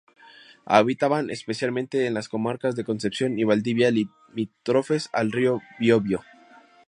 Habitaban 0.65 1.29
especialmente 1.29 2.07
en 2.07 2.15
las 2.15 2.27
comarcas 2.27 2.75
de 2.75 2.83
Concepción 2.83 3.37
y 3.37 3.43
Valdivia, 3.43 3.91
limítrofes 3.91 5.09
al 5.13 5.31
río 5.31 5.61
Biobío. 5.79 6.23